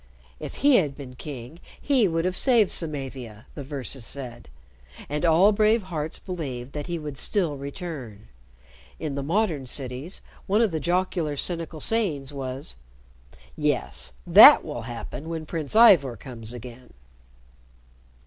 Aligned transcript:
If 0.39 0.55
he 0.55 0.77
had 0.77 0.95
been 0.95 1.13
king, 1.13 1.59
he 1.79 2.07
would 2.07 2.25
have 2.25 2.35
saved 2.35 2.71
Samavia, 2.71 3.45
the 3.53 3.61
verses 3.63 4.03
said, 4.03 4.49
and 5.07 5.23
all 5.23 5.51
brave 5.51 5.83
hearts 5.83 6.17
believed 6.17 6.73
that 6.73 6.87
he 6.87 6.97
would 6.97 7.19
still 7.19 7.55
return. 7.55 8.27
In 8.99 9.13
the 9.13 9.21
modern 9.21 9.67
cities, 9.67 10.21
one 10.47 10.61
of 10.61 10.71
the 10.71 10.79
jocular 10.79 11.37
cynical 11.37 11.79
sayings 11.79 12.33
was, 12.33 12.77
"Yes, 13.55 14.13
that 14.25 14.65
will 14.65 14.81
happen 14.89 15.29
when 15.29 15.45
Prince 15.45 15.75
Ivor 15.75 16.17
comes 16.17 16.51
again." 16.51 16.93